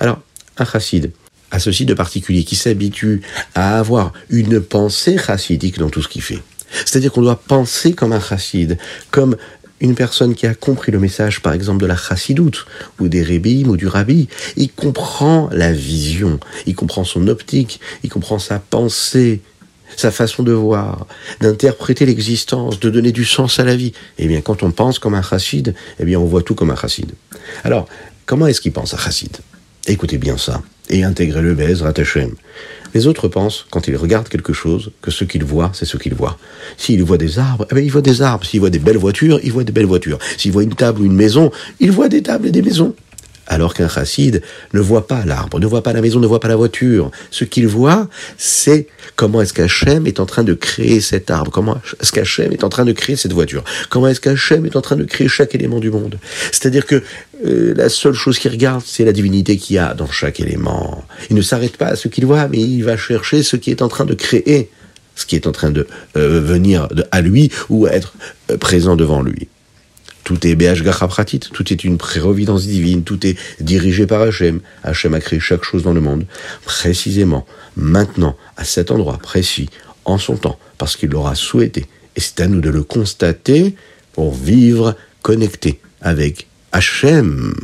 Alors, 0.00 0.20
un 0.58 0.64
chassid 0.64 1.12
a 1.50 1.58
ceci 1.58 1.84
de 1.84 1.94
particulier 1.94 2.44
qui 2.44 2.56
s'habitue 2.56 3.22
à 3.54 3.78
avoir 3.78 4.12
une 4.30 4.60
pensée 4.60 5.18
chassidique 5.18 5.78
dans 5.78 5.90
tout 5.90 6.02
ce 6.02 6.08
qu'il 6.08 6.22
fait. 6.22 6.40
C'est-à-dire 6.84 7.12
qu'on 7.12 7.22
doit 7.22 7.40
penser 7.40 7.92
comme 7.92 8.12
un 8.12 8.20
chassid, 8.20 8.78
comme 9.10 9.36
une 9.80 9.94
personne 9.94 10.34
qui 10.34 10.46
a 10.46 10.54
compris 10.54 10.92
le 10.92 10.98
message, 10.98 11.42
par 11.42 11.52
exemple, 11.52 11.82
de 11.82 11.86
la 11.86 11.96
chassidoute, 11.96 12.66
ou 12.98 13.08
des 13.08 13.22
rébim, 13.22 13.68
ou 13.68 13.76
du 13.76 13.86
rabbi, 13.86 14.28
il 14.56 14.70
comprend 14.70 15.48
la 15.52 15.72
vision, 15.72 16.40
il 16.66 16.74
comprend 16.74 17.04
son 17.04 17.28
optique, 17.28 17.80
il 18.02 18.10
comprend 18.10 18.38
sa 18.38 18.58
pensée, 18.58 19.42
sa 19.96 20.10
façon 20.10 20.42
de 20.42 20.52
voir, 20.52 21.06
d'interpréter 21.40 22.06
l'existence, 22.06 22.80
de 22.80 22.90
donner 22.90 23.12
du 23.12 23.24
sens 23.24 23.58
à 23.58 23.64
la 23.64 23.76
vie. 23.76 23.92
Eh 24.18 24.26
bien, 24.26 24.40
quand 24.40 24.62
on 24.62 24.70
pense 24.70 24.98
comme 24.98 25.14
un 25.14 25.22
chassid, 25.22 25.74
eh 25.98 26.04
bien, 26.04 26.18
on 26.18 26.24
voit 26.24 26.42
tout 26.42 26.54
comme 26.54 26.70
un 26.70 26.76
chassid. 26.76 27.10
Alors, 27.62 27.86
comment 28.26 28.46
est-ce 28.46 28.60
qu'il 28.60 28.72
pense 28.72 28.94
un 28.94 28.98
chassid? 28.98 29.36
Écoutez 29.86 30.18
bien 30.18 30.38
ça 30.38 30.62
et 30.90 31.02
intégrez-le 31.02 31.54
Bezrat 31.54 31.94
Hashem. 31.96 32.34
Les 32.94 33.08
autres 33.08 33.26
pensent, 33.26 33.66
quand 33.70 33.88
ils 33.88 33.96
regardent 33.96 34.28
quelque 34.28 34.52
chose, 34.52 34.92
que 35.02 35.10
ce 35.10 35.24
qu'ils 35.24 35.44
voient, 35.44 35.72
c'est 35.74 35.84
ce 35.84 35.96
qu'ils 35.96 36.14
voient. 36.14 36.38
S'ils 36.76 37.02
voient 37.02 37.18
des 37.18 37.40
arbres, 37.40 37.66
eh 37.70 37.74
bien, 37.74 37.82
ils 37.82 37.90
voient 37.90 38.02
des 38.02 38.22
arbres. 38.22 38.46
S'ils 38.46 38.60
voient 38.60 38.70
des 38.70 38.78
belles 38.78 38.98
voitures, 38.98 39.40
ils 39.42 39.52
voient 39.52 39.64
des 39.64 39.72
belles 39.72 39.86
voitures. 39.86 40.18
S'ils 40.38 40.52
voient 40.52 40.62
une 40.62 40.74
table 40.74 41.00
ou 41.00 41.04
une 41.04 41.14
maison, 41.14 41.50
ils 41.80 41.90
voient 41.90 42.08
des 42.08 42.22
tables 42.22 42.46
et 42.46 42.52
des 42.52 42.62
maisons. 42.62 42.94
Alors 43.46 43.74
qu'un 43.74 43.88
chassid 43.88 44.42
ne 44.72 44.80
voit 44.80 45.06
pas 45.06 45.24
l'arbre, 45.24 45.60
ne 45.60 45.66
voit 45.66 45.82
pas 45.82 45.92
la 45.92 46.00
maison, 46.00 46.20
ne 46.20 46.26
voit 46.26 46.40
pas 46.40 46.48
la 46.48 46.56
voiture. 46.56 47.10
Ce 47.30 47.44
qu'il 47.44 47.66
voit, 47.66 48.08
c'est 48.38 48.86
comment 49.16 49.40
est-ce 49.42 49.52
qu'Hachem 49.52 50.06
est 50.06 50.20
en 50.20 50.26
train 50.26 50.44
de 50.44 50.54
créer 50.54 51.00
cet 51.00 51.30
arbre, 51.30 51.50
comment 51.50 51.78
est-ce 52.00 52.12
qu'Hachem 52.12 52.52
est 52.52 52.64
en 52.64 52.68
train 52.68 52.84
de 52.84 52.92
créer 52.92 53.16
cette 53.16 53.32
voiture, 53.32 53.62
comment 53.90 54.08
est-ce 54.08 54.20
qu'Hachem 54.20 54.64
est 54.66 54.76
en 54.76 54.80
train 54.80 54.96
de 54.96 55.04
créer 55.04 55.28
chaque 55.28 55.54
élément 55.54 55.78
du 55.78 55.90
monde. 55.90 56.18
C'est-à-dire 56.52 56.86
que 56.86 57.02
euh, 57.44 57.74
la 57.76 57.88
seule 57.88 58.14
chose 58.14 58.38
qu'il 58.38 58.50
regarde, 58.50 58.82
c'est 58.84 59.04
la 59.04 59.12
divinité 59.12 59.56
qu'il 59.56 59.76
y 59.76 59.78
a 59.78 59.94
dans 59.94 60.10
chaque 60.10 60.40
élément. 60.40 61.04
Il 61.30 61.36
ne 61.36 61.42
s'arrête 61.42 61.76
pas 61.76 61.88
à 61.88 61.96
ce 61.96 62.08
qu'il 62.08 62.26
voit, 62.26 62.48
mais 62.48 62.58
il 62.58 62.82
va 62.82 62.96
chercher 62.96 63.42
ce 63.42 63.56
qui 63.56 63.70
est 63.70 63.82
en 63.82 63.88
train 63.88 64.04
de 64.04 64.14
créer, 64.14 64.70
ce 65.16 65.26
qui 65.26 65.36
est 65.36 65.46
en 65.46 65.52
train 65.52 65.70
de 65.70 65.86
euh, 66.16 66.40
venir 66.40 66.88
à 67.10 67.20
lui 67.20 67.50
ou 67.68 67.86
être 67.86 68.14
euh, 68.50 68.56
présent 68.56 68.96
devant 68.96 69.22
lui. 69.22 69.48
Tout 70.24 70.46
est 70.46 70.54
BH 70.54 70.82
Pratit, 71.06 71.38
tout 71.38 71.70
est 71.72 71.84
une 71.84 71.98
prérovidence 71.98 72.66
divine, 72.66 73.04
tout 73.04 73.26
est 73.26 73.36
dirigé 73.60 74.06
par 74.06 74.22
Hachem. 74.22 74.60
Hachem 74.82 75.12
a 75.14 75.20
créé 75.20 75.38
chaque 75.38 75.64
chose 75.64 75.82
dans 75.82 75.92
le 75.92 76.00
monde, 76.00 76.24
précisément, 76.64 77.46
maintenant, 77.76 78.36
à 78.56 78.64
cet 78.64 78.90
endroit 78.90 79.18
précis, 79.18 79.68
en 80.06 80.16
son 80.18 80.36
temps, 80.36 80.58
parce 80.78 80.96
qu'il 80.96 81.10
l'aura 81.10 81.34
souhaité. 81.34 81.86
Et 82.16 82.20
c'est 82.20 82.40
à 82.40 82.46
nous 82.46 82.60
de 82.60 82.70
le 82.70 82.82
constater 82.82 83.74
pour 84.12 84.34
vivre 84.34 84.96
connecté 85.22 85.80
avec 86.00 86.46
Hachem. 86.72 87.54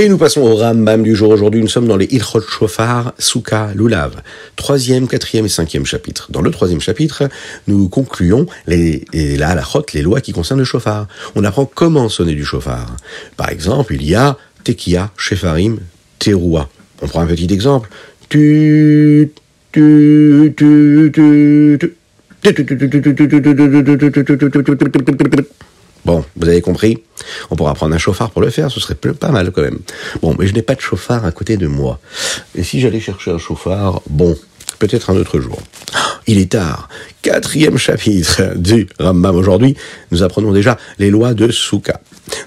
Et 0.00 0.08
nous 0.08 0.16
passons 0.16 0.40
au 0.40 0.56
Rambam 0.56 1.02
du 1.02 1.14
jour. 1.14 1.28
Aujourd'hui, 1.28 1.60
nous 1.60 1.68
sommes 1.68 1.86
dans 1.86 1.98
les 1.98 2.06
Ilchot 2.06 2.40
Shofar, 2.40 3.12
Souka, 3.18 3.68
Lulav. 3.74 4.22
Troisième, 4.56 5.06
quatrième 5.06 5.44
et 5.44 5.50
cinquième 5.50 5.84
chapitre. 5.84 6.32
Dans 6.32 6.40
le 6.40 6.50
troisième 6.50 6.80
chapitre, 6.80 7.28
nous 7.68 7.90
concluons 7.90 8.46
les, 8.66 9.04
la 9.12 9.62
les 9.92 10.00
lois 10.00 10.22
qui 10.22 10.32
concernent 10.32 10.60
le 10.60 10.64
Shofar. 10.64 11.06
On 11.34 11.44
apprend 11.44 11.66
comment 11.66 12.08
sonner 12.08 12.34
du 12.34 12.46
Shofar. 12.46 12.96
Par 13.36 13.50
exemple, 13.50 13.92
il 13.94 14.02
y 14.02 14.14
a 14.14 14.38
Tekia, 14.64 15.10
Shefarim, 15.18 15.80
Teroua. 16.18 16.70
On 17.02 17.06
prend 17.06 17.20
un 17.20 17.26
petit 17.26 17.52
exemple. 17.52 17.90
Tu, 18.30 19.30
tu, 19.70 20.54
tu, 20.56 21.12
tu, 21.12 21.78
tu. 21.78 21.94
Bon, 26.04 26.24
vous 26.36 26.48
avez 26.48 26.60
compris 26.60 26.98
On 27.50 27.56
pourra 27.56 27.74
prendre 27.74 27.94
un 27.94 27.98
chauffard 27.98 28.30
pour 28.30 28.42
le 28.42 28.50
faire, 28.50 28.70
ce 28.70 28.80
serait 28.80 28.94
pas 28.94 29.30
mal 29.30 29.50
quand 29.52 29.62
même. 29.62 29.78
Bon, 30.22 30.34
mais 30.38 30.46
je 30.46 30.54
n'ai 30.54 30.62
pas 30.62 30.74
de 30.74 30.80
chauffard 30.80 31.24
à 31.24 31.32
côté 31.32 31.56
de 31.56 31.66
moi. 31.66 31.98
Et 32.54 32.62
si 32.62 32.80
j'allais 32.80 33.00
chercher 33.00 33.30
un 33.30 33.38
chauffard, 33.38 34.00
bon, 34.08 34.36
peut-être 34.78 35.10
un 35.10 35.16
autre 35.16 35.40
jour. 35.40 35.60
Il 36.26 36.38
est 36.38 36.52
tard. 36.52 36.88
Quatrième 37.22 37.76
chapitre 37.76 38.56
du 38.56 38.88
Rambam 38.98 39.36
aujourd'hui. 39.36 39.76
Nous 40.10 40.22
apprenons 40.22 40.52
déjà 40.52 40.78
les 40.98 41.10
lois 41.10 41.34
de 41.34 41.50
Souka. 41.50 42.00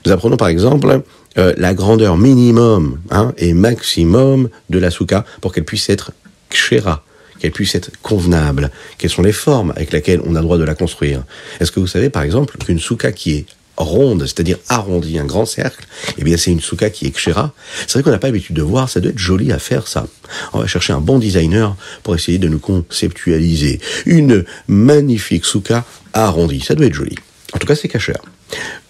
Nous 0.06 0.12
apprenons 0.12 0.38
par 0.38 0.48
exemple 0.48 1.02
euh, 1.38 1.54
la 1.58 1.74
grandeur 1.74 2.18
minimum 2.18 3.00
hein, 3.12 3.34
et 3.38 3.54
maximum 3.54 4.50
de 4.70 4.80
la 4.80 4.92
Souka 4.92 5.26
pour 5.42 5.54
qu'elle 5.54 5.66
puisse 5.66 5.90
être 5.90 6.12
kshera, 6.50 7.04
qu'elle 7.40 7.52
puisse 7.52 7.76
être 7.76 7.92
convenable, 8.02 8.72
quelles 8.98 9.10
sont 9.10 9.22
les 9.22 9.34
formes 9.34 9.72
avec 9.76 9.92
lesquelles 9.92 10.22
on 10.26 10.36
a 10.36 10.40
le 10.40 10.46
droit 10.46 10.58
de 10.58 10.64
la 10.64 10.76
construire? 10.76 11.24
Est-ce 11.60 11.72
que 11.72 11.80
vous 11.80 11.88
savez, 11.88 12.10
par 12.10 12.24
exemple, 12.24 12.58
qu'une 12.58 12.80
souka 12.80 13.12
qui 13.12 13.34
est 13.34 13.46
ronde, 13.76 14.22
c'est-à-dire 14.22 14.58
arrondie, 14.70 15.18
un 15.18 15.26
grand 15.26 15.46
cercle, 15.46 15.86
eh 16.18 16.24
bien 16.24 16.38
c'est 16.38 16.52
une 16.52 16.62
souka 16.62 16.90
qui 16.90 17.08
est 17.08 17.12
kshera? 17.12 17.54
C'est 17.82 17.94
vrai 17.94 18.04
qu'on 18.04 18.12
n'a 18.12 18.20
pas 18.20 18.28
l'habitude 18.28 18.56
de 18.56 18.62
voir, 18.62 18.90
ça 18.90 19.00
doit 19.00 19.12
être 19.12 19.18
joli 19.18 19.52
à 19.52 19.60
faire 19.60 19.88
ça. 19.88 20.08
On 20.54 20.60
va 20.60 20.68
chercher 20.68 20.94
un 20.94 21.02
bon 21.02 21.20
designer 21.20 21.76
pour 22.04 22.16
essayer 22.16 22.38
de 22.38 22.48
nous 22.48 22.60
conceptualiser 22.60 23.80
une 24.06 24.46
magnifique 24.68 25.46
souka 25.46 25.86
arrondie. 26.14 26.62
Ça 26.62 26.76
doit 26.76 26.86
être 26.86 26.94
joli. 26.94 27.16
En 27.54 27.58
tout 27.58 27.68
cas, 27.68 27.76
c'est 27.76 27.88
cachère. 27.88 28.22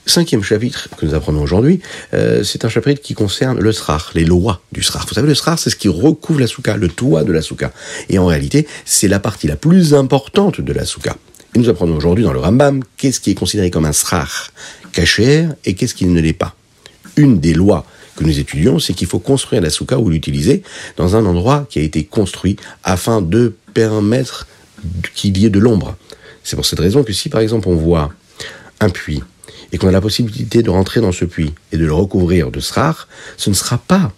Cinquième 0.05 0.43
chapitre 0.43 0.89
que 0.97 1.05
nous 1.05 1.13
apprenons 1.13 1.41
aujourd'hui, 1.41 1.79
euh, 2.13 2.43
c'est 2.43 2.65
un 2.65 2.69
chapitre 2.69 3.01
qui 3.01 3.13
concerne 3.13 3.59
le 3.59 3.71
srar, 3.71 4.11
les 4.15 4.25
lois 4.25 4.61
du 4.73 4.83
srar. 4.83 5.05
Vous 5.07 5.13
savez, 5.13 5.29
le 5.29 5.35
srar, 5.35 5.57
c'est 5.57 5.69
ce 5.69 5.77
qui 5.77 5.87
recouvre 5.87 6.41
la 6.41 6.47
souka, 6.47 6.75
le 6.75 6.89
toit 6.89 7.23
de 7.23 7.31
la 7.31 7.41
souka. 7.41 7.71
Et 8.09 8.19
en 8.19 8.25
réalité, 8.25 8.67
c'est 8.83 9.07
la 9.07 9.19
partie 9.19 9.47
la 9.47 9.55
plus 9.55 9.93
importante 9.93 10.59
de 10.59 10.73
la 10.73 10.85
souka. 10.85 11.15
Et 11.55 11.59
nous 11.59 11.69
apprenons 11.69 11.95
aujourd'hui 11.95 12.25
dans 12.25 12.33
le 12.33 12.39
Rambam 12.39 12.83
qu'est-ce 12.97 13.21
qui 13.21 13.31
est 13.31 13.35
considéré 13.35 13.71
comme 13.71 13.85
un 13.85 13.93
srar 13.93 14.51
cachère 14.91 15.55
et 15.63 15.73
qu'est-ce 15.73 15.95
qui 15.95 16.05
ne 16.05 16.19
l'est 16.19 16.33
pas. 16.33 16.53
Une 17.15 17.39
des 17.39 17.53
lois 17.53 17.85
que 18.17 18.25
nous 18.25 18.39
étudions, 18.39 18.79
c'est 18.79 18.93
qu'il 18.93 19.07
faut 19.07 19.19
construire 19.19 19.61
la 19.61 19.69
souka 19.69 19.97
ou 19.99 20.09
l'utiliser 20.09 20.63
dans 20.97 21.15
un 21.15 21.25
endroit 21.25 21.65
qui 21.69 21.79
a 21.79 21.81
été 21.81 22.03
construit 22.03 22.57
afin 22.83 23.21
de 23.21 23.55
permettre 23.73 24.47
qu'il 25.15 25.37
y 25.37 25.45
ait 25.45 25.49
de 25.49 25.59
l'ombre. 25.59 25.95
C'est 26.43 26.57
pour 26.57 26.65
cette 26.65 26.79
raison 26.79 27.03
que 27.03 27.13
si 27.13 27.29
par 27.29 27.39
exemple 27.39 27.69
on 27.69 27.75
voit 27.75 28.11
un 28.81 28.89
puits 28.89 29.23
et 29.73 29.77
qu'on 29.77 29.89
a 29.89 29.91
la 29.91 29.99
possibilité 29.99 30.63
de 30.63 30.69
rentrer 30.69 31.01
dans 31.01 31.11
ce 31.11 31.25
puits 31.25 31.53
et 31.73 31.77
de 31.77 31.85
le 31.85 31.93
recouvrir 31.93 32.51
de 32.51 32.61
srar, 32.61 33.09
ce 33.35 33.49
ne 33.49 33.55
sera 33.55 33.77
pas 33.77 34.13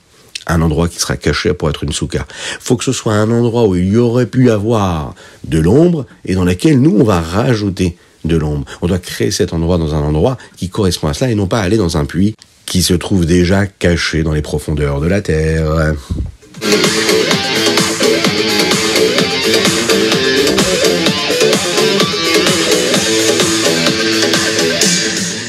un 0.47 0.61
endroit 0.61 0.87
qui 0.87 0.99
sera 0.99 1.17
caché 1.17 1.53
pour 1.53 1.69
être 1.69 1.83
une 1.83 1.91
souka. 1.91 2.27
faut 2.59 2.75
que 2.75 2.83
ce 2.83 2.91
soit 2.91 3.15
un 3.15 3.31
endroit 3.31 3.65
où 3.65 3.75
il 3.75 3.91
y 3.91 3.97
aurait 3.97 4.27
pu 4.27 4.51
avoir 4.51 5.15
de 5.43 5.57
l'ombre 5.57 6.05
et 6.25 6.35
dans 6.35 6.43
laquelle 6.43 6.79
nous, 6.79 6.95
on 6.99 7.03
va 7.03 7.19
rajouter 7.19 7.97
de 8.25 8.37
l'ombre. 8.37 8.65
On 8.81 8.87
doit 8.87 8.99
créer 8.99 9.31
cet 9.31 9.53
endroit 9.53 9.77
dans 9.77 9.95
un 9.95 10.01
endroit 10.01 10.37
qui 10.57 10.69
correspond 10.69 11.07
à 11.07 11.13
cela 11.13 11.31
et 11.31 11.35
non 11.35 11.47
pas 11.47 11.61
aller 11.61 11.77
dans 11.77 11.97
un 11.97 12.05
puits 12.05 12.35
qui 12.65 12.81
se 12.81 12.93
trouve 12.93 13.25
déjà 13.25 13.65
caché 13.65 14.23
dans 14.23 14.33
les 14.33 14.41
profondeurs 14.41 14.99
de 14.99 15.07
la 15.07 15.21
terre. 15.21 15.93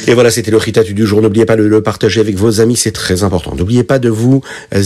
Et 0.09 0.15
voilà, 0.15 0.31
c'était 0.31 0.53
le 0.53 0.57
Ritat 0.57 0.85
du 0.85 1.05
jour. 1.05 1.21
N'oubliez 1.21 1.47
pas 1.47 1.57
de 1.57 1.65
le 1.65 1.83
partager 1.83 2.21
avec 2.21 2.37
vos 2.37 2.61
amis, 2.61 2.77
c'est 2.77 2.93
très 2.93 3.25
important. 3.25 3.57
N'oubliez 3.57 3.83
pas 3.83 3.99
de 3.99 4.09
vous 4.09 4.41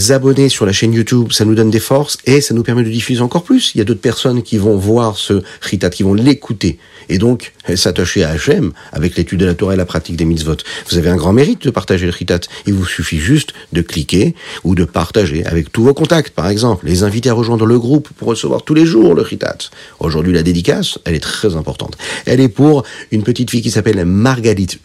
abonner 0.09 0.49
sur 0.49 0.65
la 0.65 0.71
chaîne 0.71 0.93
YouTube, 0.93 1.31
ça 1.31 1.45
nous 1.45 1.53
donne 1.53 1.69
des 1.69 1.79
forces 1.79 2.17
et 2.25 2.41
ça 2.41 2.55
nous 2.55 2.63
permet 2.63 2.83
de 2.83 2.89
diffuser 2.89 3.21
encore 3.21 3.43
plus. 3.43 3.71
Il 3.75 3.77
y 3.77 3.81
a 3.81 3.83
d'autres 3.83 4.01
personnes 4.01 4.41
qui 4.41 4.57
vont 4.57 4.77
voir 4.77 5.17
ce 5.17 5.43
Ritat, 5.61 5.91
qui 5.91 6.01
vont 6.01 6.15
l'écouter 6.15 6.79
et 7.09 7.17
donc 7.17 7.53
s'attacher 7.75 8.23
à 8.23 8.29
Hachem 8.29 8.71
avec 8.91 9.15
l'étude 9.15 9.41
de 9.41 9.45
la 9.45 9.53
Torah 9.53 9.73
et 9.73 9.77
la 9.77 9.85
pratique 9.85 10.15
des 10.15 10.25
mitzvot. 10.25 10.57
Vous 10.89 10.97
avez 10.97 11.09
un 11.09 11.17
grand 11.17 11.33
mérite 11.33 11.63
de 11.63 11.69
partager 11.69 12.05
le 12.05 12.11
Ritat. 12.11 12.39
Il 12.65 12.73
vous 12.73 12.85
suffit 12.85 13.19
juste 13.19 13.53
de 13.73 13.81
cliquer 13.81 14.33
ou 14.63 14.73
de 14.73 14.85
partager 14.85 15.45
avec 15.45 15.71
tous 15.71 15.83
vos 15.83 15.93
contacts, 15.93 16.33
par 16.33 16.47
exemple. 16.47 16.87
Les 16.87 17.03
inviter 17.03 17.29
à 17.29 17.33
rejoindre 17.33 17.65
le 17.65 17.77
groupe 17.77 18.09
pour 18.17 18.29
recevoir 18.29 18.63
tous 18.63 18.73
les 18.73 18.85
jours 18.85 19.13
le 19.13 19.21
Ritat. 19.21 19.57
Aujourd'hui, 19.99 20.33
la 20.33 20.41
dédicace, 20.41 20.97
elle 21.05 21.13
est 21.13 21.19
très 21.19 21.55
importante. 21.55 21.97
Elle 22.25 22.39
est 22.39 22.49
pour 22.49 22.83
une 23.11 23.23
petite 23.23 23.51
fille 23.51 23.61
qui 23.61 23.71
s'appelle 23.71 24.03
Margalit 24.05 24.79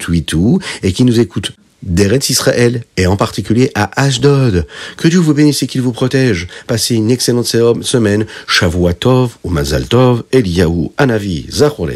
Et 0.82 0.92
qui 0.92 1.04
nous 1.04 1.20
écoute 1.20 1.52
d'Eretz 1.82 2.30
Israël 2.30 2.82
et 2.96 3.06
en 3.06 3.16
particulier 3.16 3.70
à 3.74 4.02
Ashdod. 4.02 4.66
Que 4.96 5.08
Dieu 5.08 5.20
vous 5.20 5.34
bénisse 5.34 5.62
et 5.62 5.66
qu'il 5.66 5.82
vous 5.82 5.92
protège. 5.92 6.48
Passez 6.66 6.96
une 6.96 7.10
excellente 7.10 7.46
semaine. 7.46 8.26
Shavua 8.46 8.94
Tov 8.94 9.36
ou 9.44 9.50
Mazal 9.50 9.86
Tov, 9.86 10.24
Eliyahu 10.32 10.90
Anavi 10.98 11.46
Zachor 11.50 11.88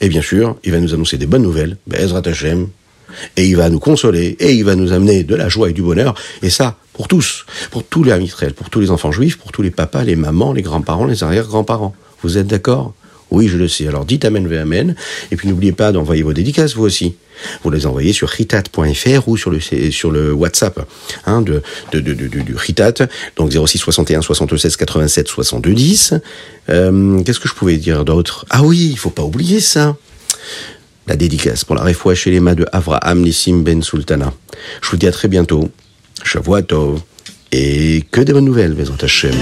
Et 0.00 0.08
bien 0.08 0.22
sûr, 0.22 0.56
il 0.64 0.72
va 0.72 0.80
nous 0.80 0.94
annoncer 0.94 1.16
des 1.16 1.26
bonnes 1.26 1.42
nouvelles, 1.42 1.76
Bezrat 1.86 2.22
Hashem, 2.26 2.68
et 3.36 3.46
il 3.46 3.56
va 3.56 3.70
nous 3.70 3.78
consoler, 3.78 4.36
et 4.40 4.52
il 4.52 4.64
va 4.64 4.74
nous 4.74 4.92
amener 4.92 5.24
de 5.24 5.34
la 5.34 5.48
joie 5.48 5.70
et 5.70 5.72
du 5.72 5.82
bonheur, 5.82 6.14
et 6.42 6.50
ça, 6.50 6.76
pour 6.92 7.08
tous, 7.08 7.46
pour 7.70 7.84
tous 7.84 8.02
les 8.04 8.16
Israël, 8.22 8.54
pour 8.54 8.70
tous 8.70 8.80
les 8.80 8.90
enfants 8.90 9.12
juifs, 9.12 9.38
pour 9.38 9.52
tous 9.52 9.62
les 9.62 9.70
papas, 9.70 10.02
les 10.04 10.16
mamans, 10.16 10.52
les 10.52 10.62
grands-parents, 10.62 11.06
les 11.06 11.22
arrière-grands-parents. 11.22 11.94
Vous 12.22 12.38
êtes 12.38 12.48
d'accord? 12.48 12.94
Oui, 13.30 13.48
je 13.48 13.56
le 13.56 13.68
sais. 13.68 13.86
Alors 13.86 14.04
dites 14.04 14.24
Amen 14.24 14.52
Amen. 14.52 14.94
Et 15.30 15.36
puis 15.36 15.48
n'oubliez 15.48 15.72
pas 15.72 15.92
d'envoyer 15.92 16.22
vos 16.22 16.32
dédicaces, 16.32 16.74
vous 16.74 16.84
aussi. 16.84 17.14
Vous 17.62 17.70
les 17.70 17.86
envoyez 17.86 18.12
sur 18.12 18.28
ritat.fr 18.28 19.28
ou 19.28 19.36
sur 19.36 19.50
le, 19.50 19.60
sur 19.60 20.10
le 20.10 20.32
WhatsApp 20.32 20.80
hein, 21.26 21.42
de, 21.42 21.62
de, 21.92 22.00
de, 22.00 22.12
du 22.14 22.54
Ritat, 22.54 23.06
donc 23.36 23.52
06 23.52 23.78
61 23.78 24.22
76 24.22 24.76
87 24.76 25.28
62 25.28 25.74
10. 25.74 26.14
Qu'est-ce 26.66 27.40
que 27.40 27.48
je 27.48 27.54
pouvais 27.54 27.76
dire 27.76 28.04
d'autre? 28.04 28.44
Ah 28.50 28.62
oui, 28.62 28.88
il 28.92 28.98
faut 28.98 29.10
pas 29.10 29.22
oublier 29.22 29.60
ça. 29.60 29.96
La 31.06 31.16
dédicace 31.16 31.64
pour 31.64 31.74
la 31.74 31.82
réfoua 31.82 32.14
chez 32.14 32.30
les 32.30 32.40
mains 32.40 32.54
de 32.54 32.66
Avraham 32.72 33.22
Nissim 33.22 33.62
Ben 33.62 33.82
Sultana. 33.82 34.32
Je 34.82 34.90
vous 34.90 34.96
dis 34.98 35.06
à 35.06 35.12
très 35.12 35.28
bientôt. 35.28 35.70
Shavuot 36.22 36.60
et 37.52 38.04
que 38.10 38.20
des 38.20 38.32
bonnes 38.32 38.44
nouvelles, 38.44 38.74
Bezrat 38.74 38.98
Hashem. 39.02 39.34